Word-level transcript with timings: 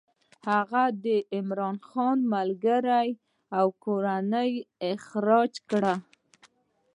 هغه 0.49 0.83
د 1.05 1.07
عمرا 1.35 1.69
خان 1.87 2.17
ملګري 2.33 3.09
او 3.57 3.67
کورنۍ 3.83 4.51
اخراج 4.93 5.53
کړل. 5.69 5.99